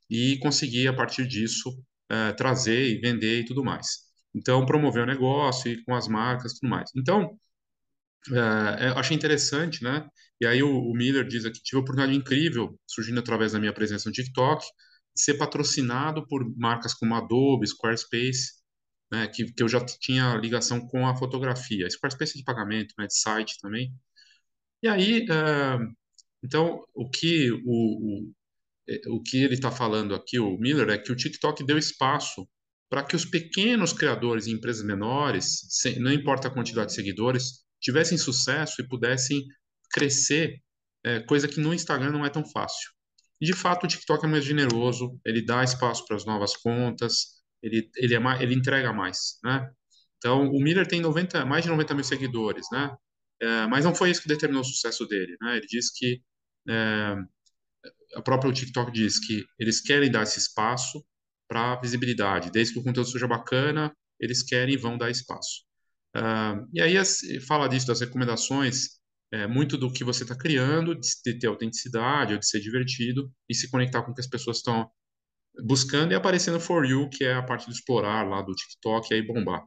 e 0.10 0.38
conseguir, 0.38 0.88
a 0.88 0.94
partir 0.94 1.28
disso, 1.28 1.76
é, 2.10 2.32
trazer 2.34 2.90
e 2.90 3.02
vender 3.02 3.40
e 3.40 3.46
tudo 3.46 3.64
mais. 3.64 4.04
Então, 4.36 4.66
promover 4.66 5.04
o 5.04 5.08
negócio 5.08 5.72
e 5.72 5.84
com 5.84 5.96
as 5.96 6.08
marcas 6.08 6.52
e 6.54 6.60
tudo 6.60 6.70
mais. 6.70 6.92
Então, 6.96 7.38
é, 8.32 8.90
eu 8.90 8.98
achei 8.98 9.16
interessante, 9.18 9.84
né? 9.84 10.08
E 10.40 10.46
aí 10.46 10.62
o, 10.62 10.70
o 10.70 10.94
Miller 10.94 11.28
diz 11.28 11.46
aqui, 11.46 11.62
tive 11.62 11.78
uma 11.78 11.84
oportunidade 11.84 12.18
incrível, 12.18 12.80
surgindo 12.88 13.20
através 13.20 13.54
da 13.54 13.60
minha 13.60 13.74
presença 13.74 14.10
no 14.10 14.14
TikTok, 14.14 14.64
de 15.16 15.22
ser 15.22 15.36
patrocinado 15.36 16.28
por 16.28 16.44
marcas 16.58 16.94
como 16.94 17.16
Adobe, 17.16 17.68
Squarespace, 17.68 18.63
né, 19.14 19.28
que, 19.28 19.46
que 19.54 19.62
eu 19.62 19.68
já 19.70 19.80
tinha 19.86 20.36
ligação 20.38 20.82
com 20.88 21.08
a 21.08 21.16
fotografia. 21.16 21.88
Squarespace 21.88 22.34
é 22.34 22.38
de 22.40 22.44
pagamento, 22.44 22.96
né, 22.98 23.06
de 23.06 23.16
site 23.16 23.60
também. 23.62 23.94
E 24.82 24.88
aí, 24.88 25.28
uh, 25.30 25.96
então, 26.44 26.84
o 26.96 27.08
que 27.08 27.52
o, 27.52 27.60
o, 27.64 28.34
é, 28.90 29.02
o 29.10 29.22
que 29.22 29.44
ele 29.44 29.54
está 29.54 29.70
falando 29.70 30.16
aqui, 30.16 30.40
o 30.40 30.58
Miller, 30.58 30.90
é 30.90 30.98
que 30.98 31.12
o 31.12 31.16
TikTok 31.16 31.64
deu 31.64 31.78
espaço 31.78 32.50
para 32.90 33.04
que 33.04 33.16
os 33.16 33.24
pequenos 33.24 33.94
criadores 33.94 34.48
e 34.48 34.52
empresas 34.52 34.84
menores, 34.84 35.60
sem, 35.70 36.00
não 36.00 36.12
importa 36.12 36.48
a 36.48 36.52
quantidade 36.52 36.88
de 36.88 36.96
seguidores, 36.96 37.64
tivessem 37.80 38.18
sucesso 38.18 38.82
e 38.82 38.88
pudessem 38.88 39.46
crescer, 39.92 40.60
é, 41.06 41.20
coisa 41.20 41.48
que 41.48 41.60
no 41.60 41.72
Instagram 41.72 42.12
não 42.12 42.26
é 42.26 42.30
tão 42.32 42.44
fácil. 42.44 42.90
E, 43.40 43.46
de 43.46 43.54
fato, 43.54 43.84
o 43.84 43.88
TikTok 43.88 44.26
é 44.26 44.28
mais 44.28 44.44
generoso, 44.44 45.20
ele 45.24 45.46
dá 45.46 45.64
espaço 45.64 46.04
para 46.08 46.16
as 46.16 46.26
novas 46.26 46.58
contas, 46.58 47.43
ele, 47.64 47.90
ele, 47.96 48.14
é 48.14 48.20
mais, 48.20 48.42
ele 48.42 48.54
entrega 48.54 48.94
mais, 48.94 49.40
né? 49.44 49.72
Então, 50.18 50.50
o 50.50 50.62
Miller 50.62 50.88
tem 50.88 51.02
90, 51.02 51.46
mais 51.46 51.64
de 51.64 51.70
90 51.70 51.96
mil 51.96 52.04
seguidores, 52.04 52.68
né? 52.72 52.96
É, 53.42 53.68
mas 53.68 53.84
não 53.86 53.96
foi 53.96 54.12
isso 54.12 54.22
que 54.22 54.28
determinou 54.28 54.62
o 54.62 54.66
sucesso 54.66 55.06
dele, 55.08 55.36
né? 55.42 55.58
Ele 55.58 55.66
diz 55.68 55.92
que 55.92 56.22
é, 56.70 57.16
a 58.16 58.22
própria 58.22 58.54
TikTok 58.54 58.92
diz 58.92 59.20
que 59.20 59.44
eles 59.60 59.82
querem 59.82 60.12
dar 60.12 60.24
esse 60.24 60.40
espaço 60.40 61.04
para 61.48 61.80
visibilidade, 61.80 62.52
desde 62.52 62.74
que 62.74 62.80
o 62.80 62.84
conteúdo 62.84 63.10
seja 63.10 63.28
bacana, 63.28 63.96
eles 64.20 64.44
querem 64.44 64.76
e 64.76 64.78
vão 64.78 64.98
dar 64.98 65.10
espaço. 65.10 65.64
Uh, 66.16 66.68
e 66.74 66.82
aí 66.82 66.96
fala 67.42 67.68
disso 67.68 67.88
das 67.88 68.00
recomendações, 68.00 69.02
é, 69.32 69.48
muito 69.48 69.78
do 69.78 69.92
que 69.92 70.04
você 70.04 70.24
está 70.24 70.36
criando, 70.36 70.96
de, 70.96 71.40
ter 71.40 71.48
autenticidade, 71.48 72.34
ou 72.34 72.40
de 72.40 72.48
ser 72.48 72.60
divertido 72.60 73.32
e 73.50 73.56
se 73.56 73.70
conectar 73.70 74.04
com 74.04 74.12
o 74.12 74.14
que 74.14 74.22
as 74.22 74.28
pessoas 74.28 74.58
estão 74.58 74.90
buscando 75.64 76.12
e 76.12 76.16
aparecendo 76.16 76.60
For 76.60 76.86
You, 76.86 77.10
que 77.10 77.24
é 77.24 77.34
a 77.34 77.44
parte 77.44 77.68
do 77.68 77.72
explorar 77.72 78.28
lá 78.28 78.42
do 78.42 78.54
TikTok 78.54 79.12
e 79.12 79.16
aí 79.16 79.22
bombar. 79.22 79.64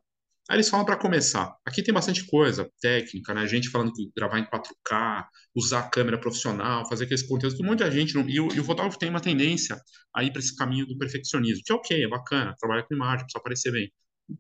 Aí 0.49 0.57
eles 0.57 0.69
falam 0.69 0.87
para 0.87 0.97
começar. 0.97 1.57
Aqui 1.65 1.83
tem 1.83 1.93
bastante 1.93 2.25
coisa 2.25 2.71
técnica, 2.81 3.35
né? 3.35 3.47
Gente 3.49 3.69
falando 3.69 3.93
que 3.93 4.11
gravar 4.17 4.39
em 4.39 4.45
4K, 4.45 5.27
usar 5.57 5.91
câmera 5.91 6.19
profissional, 6.21 6.89
fazer 6.89 7.05
aqueles 7.05 7.25
conteúdos 7.25 7.57
que 7.57 7.65
muita 7.65 7.91
gente 7.91 8.15
não. 8.15 8.29
E 8.29 8.41
o, 8.41 8.49
e 8.55 8.61
o 8.61 8.65
fotógrafo 8.65 8.99
tem 8.99 9.11
uma 9.11 9.21
tendência 9.21 9.77
a 10.15 10.23
ir 10.23 10.31
para 10.31 10.39
esse 10.39 10.55
caminho 10.55 10.87
do 10.87 10.97
perfeccionismo, 10.97 11.63
que 11.65 11.73
é 11.73 11.77
ok, 11.77 12.05
é 12.05 12.09
bacana, 12.09 12.55
trabalha 12.61 12.85
com 12.85 12.95
imagem, 12.95 13.25
precisa 13.25 13.39
aparecer 13.41 13.73
bem. 13.73 13.93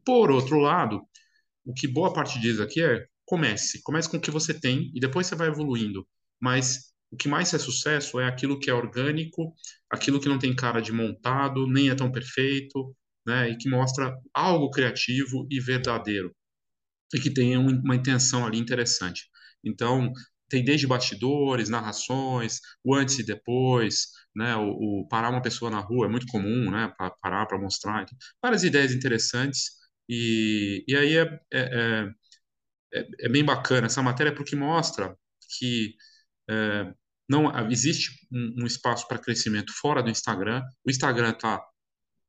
Por 0.05 0.31
outro 0.31 0.59
lado, 0.59 1.03
o 1.65 1.75
que 1.75 1.88
boa 1.88 2.12
parte 2.12 2.38
diz 2.41 2.61
aqui 2.61 2.83
é 2.83 3.05
comece. 3.25 3.83
Comece 3.83 4.09
com 4.09 4.17
o 4.17 4.21
que 4.21 4.31
você 4.31 4.55
tem 4.55 4.93
e 4.95 5.00
depois 5.00 5.26
você 5.26 5.35
vai 5.35 5.49
evoluindo. 5.49 6.07
Mas 6.41 6.93
o 7.16 7.18
que 7.18 7.28
mais 7.28 7.52
é 7.54 7.58
sucesso 7.58 8.20
é 8.20 8.26
aquilo 8.28 8.61
que 8.61 8.68
é 8.68 8.75
orgânico, 8.75 9.54
aquilo 9.90 10.20
que 10.20 10.28
não 10.28 10.38
tem 10.38 10.54
cara 10.54 10.80
de 10.82 10.92
montado, 10.92 11.66
nem 11.66 11.88
é 11.88 11.94
tão 11.94 12.12
perfeito, 12.12 12.94
né, 13.26 13.50
e 13.50 13.56
que 13.56 13.70
mostra 13.70 14.14
algo 14.35 14.70
criativo 14.70 15.46
e 15.50 15.58
verdadeiro, 15.58 16.30
e 17.14 17.18
que 17.20 17.30
tem 17.32 17.56
uma 17.56 17.96
intenção 17.96 18.46
ali 18.46 18.58
interessante. 18.58 19.25
Então, 19.64 20.12
tem 20.49 20.62
desde 20.62 20.87
bastidores, 20.87 21.70
narrações, 21.70 22.61
o 22.85 22.94
antes 22.94 23.18
e 23.18 23.25
depois, 23.25 24.08
né, 24.35 24.54
o, 24.56 25.02
o 25.02 25.08
parar 25.08 25.30
uma 25.30 25.42
pessoa 25.42 25.70
na 25.70 25.80
rua 25.80 26.06
é 26.06 26.11
muito 26.11 26.26
comum, 26.26 26.70
né, 26.70 26.92
para 26.99 27.11
parar 27.23 27.46
para 27.46 27.58
mostrar, 27.58 28.02
então, 28.02 28.16
várias 28.42 28.62
ideias 28.62 28.92
interessantes, 28.92 29.70
e, 30.08 30.85
e 30.87 30.94
aí 30.94 31.16
é, 31.16 31.40
é, 31.52 32.08
é, 32.94 33.06
é 33.20 33.28
bem 33.30 33.44
bacana 33.44 33.87
essa 33.87 34.02
matéria 34.02 34.35
porque 34.35 34.54
mostra 34.54 35.16
que 35.58 35.94
é, 36.50 36.94
não 37.28 37.50
existe 37.71 38.26
um, 38.33 38.62
um 38.62 38.66
espaço 38.66 39.06
para 39.09 39.18
crescimento 39.18 39.73
fora 39.73 40.02
do 40.02 40.11
Instagram. 40.11 40.62
O 40.85 40.90
Instagram 40.90 41.30
está 41.30 41.62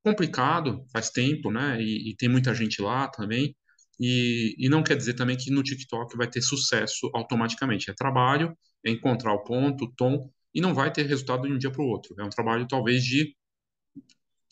complicado, 0.04 0.86
faz 0.92 1.10
tempo, 1.10 1.51
né? 1.51 1.82
E, 1.82 2.12
e, 2.12 2.16
tem 2.16 2.30
muita 2.30 2.54
gente 2.56 2.82
lá 2.82 3.08
também. 3.08 3.56
E, 4.00 4.56
e 4.58 4.70
não 4.70 4.84
quer 4.84 4.96
dizer 4.96 5.13
também 5.13 5.38
que 5.38 5.51
no 5.51 5.63
TikTok 5.63 6.16
vai 6.18 6.27
ter 6.30 6.42
sucesso 6.42 7.10
automaticamente. 7.13 7.89
É 7.89 7.94
trabalho, 7.94 8.58
é 8.86 8.92
encontrar 8.92 9.34
o 9.34 9.44
ponto, 9.44 9.86
o 9.86 9.94
tom, 9.94 10.32
e 10.54 10.62
não 10.62 10.74
vai 10.74 10.92
ter 10.92 11.06
resultado 11.06 11.48
de 11.48 11.54
um 11.54 11.58
dia 11.58 11.72
para 11.72 11.82
o 11.82 11.88
outro. 11.88 12.16
É 12.20 12.24
um 12.24 12.30
trabalho 12.30 12.68
talvez 12.68 13.04
de 13.04 13.36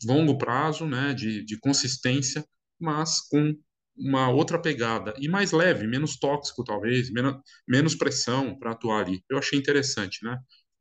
longo 0.06 0.38
prazo, 0.38 0.86
né? 0.86 1.14
De, 1.14 1.44
de 1.44 1.58
consistência, 1.60 2.46
mas 2.80 3.22
com 3.22 3.56
uma 3.98 4.30
outra 4.30 4.62
pegada 4.62 5.14
e 5.20 5.28
mais 5.28 5.52
leve, 5.52 5.88
menos 5.88 6.18
tóxico 6.18 6.64
talvez, 6.64 7.12
menos, 7.12 7.38
menos 7.68 7.96
pressão 7.96 8.58
para 8.58 8.72
atuar 8.72 9.02
ali. 9.06 9.24
Eu 9.30 9.38
achei 9.38 9.58
interessante, 9.58 10.24
né? 10.24 10.38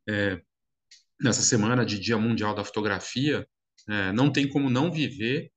É, 0.09 0.41
nessa 1.21 1.43
semana 1.43 1.85
de 1.87 1.99
Dia 1.99 2.19
Mundial 2.19 2.55
da 2.55 2.65
Fotografia, 2.65 3.47
é, 3.89 4.13
não 4.13 4.33
tem 4.33 4.49
como 4.49 4.71
não 4.71 4.91
viver 4.93 5.51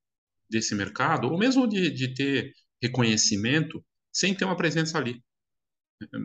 desse 0.49 0.75
mercado, 0.75 1.27
ou 1.29 1.37
mesmo 1.37 1.67
de, 1.67 1.89
de 1.91 2.13
ter 2.13 2.53
reconhecimento 2.81 3.83
sem 4.13 4.33
ter 4.35 4.45
uma 4.45 4.57
presença 4.57 4.97
ali. 4.97 5.21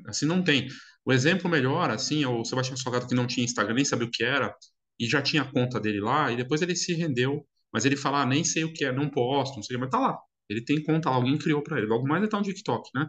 Assim, 0.07 0.27
não 0.27 0.43
tem. 0.43 0.69
O 1.05 1.13
exemplo 1.13 1.49
melhor, 1.51 1.91
assim, 1.91 2.23
é 2.23 2.29
o 2.29 2.45
Sebastião 2.45 2.77
Salgado 2.77 3.07
que 3.09 3.15
não 3.15 3.27
tinha 3.27 3.45
Instagram, 3.45 3.75
nem 3.75 3.85
sabia 3.85 4.07
o 4.07 4.11
que 4.11 4.23
era, 4.23 4.55
e 4.99 5.07
já 5.07 5.23
tinha 5.23 5.43
a 5.43 5.51
conta 5.51 5.81
dele 5.81 6.01
lá, 6.01 6.31
e 6.31 6.37
depois 6.37 6.63
ele 6.63 6.77
se 6.77 6.95
rendeu, 6.95 7.47
mas 7.73 7.85
ele 7.85 7.97
fala, 7.97 8.23
ah, 8.23 8.27
nem 8.27 8.45
sei 8.45 8.65
o 8.65 8.73
que 8.73 8.85
é, 8.85 8.93
não 8.93 9.11
posto, 9.11 9.57
não 9.57 9.63
sei, 9.63 9.77
mas 9.79 9.91
tá 9.91 9.99
lá, 9.99 10.19
ele 10.49 10.65
tem 10.65 10.83
conta 10.83 11.09
alguém 11.09 11.39
criou 11.39 11.63
para 11.63 11.79
ele. 11.79 11.87
Logo 11.87 12.07
mais 12.07 12.19
ele 12.19 12.27
está 12.27 12.39
no 12.39 12.45
TikTok, 12.45 12.91
né? 12.95 13.09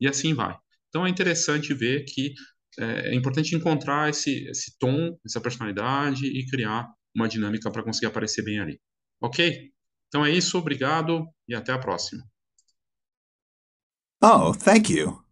E 0.00 0.08
assim 0.08 0.34
vai. 0.34 0.56
Então 0.88 1.06
é 1.06 1.10
interessante 1.10 1.74
ver 1.74 2.04
que 2.04 2.34
é, 2.78 3.10
é 3.10 3.14
importante 3.14 3.54
encontrar 3.54 4.10
esse, 4.10 4.48
esse 4.48 4.76
tom, 4.78 5.18
essa 5.24 5.40
personalidade 5.40 6.26
e 6.26 6.46
criar 6.46 6.88
uma 7.14 7.28
dinâmica 7.28 7.70
para 7.70 7.82
conseguir 7.82 8.06
aparecer 8.06 8.42
bem 8.42 8.60
ali. 8.60 8.80
Ok? 9.20 9.70
Então 10.08 10.24
é 10.24 10.30
isso, 10.30 10.58
obrigado 10.58 11.26
e 11.48 11.54
até 11.54 11.72
a 11.72 11.78
próxima. 11.78 12.22
Oh, 14.22 14.52
thank 14.52 14.92
you. 14.92 15.29